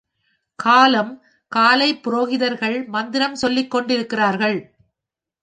[0.59, 1.11] காலம்
[1.51, 4.59] காலை புரோகிதர்கள் மந்திரம் சொல்லிக்கொண்டிருக்கிறார்கள்.